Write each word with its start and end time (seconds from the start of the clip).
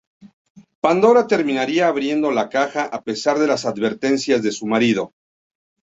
Pandora 0.81 1.27
terminaría 1.27 1.87
abriendo 1.87 2.31
la 2.31 2.49
caja 2.49 2.85
a 2.91 3.03
pesar 3.03 3.37
de 3.37 3.45
las 3.45 3.65
advertencias 3.67 4.41
de 4.41 4.51
su 4.51 4.65
marido. 4.65 5.13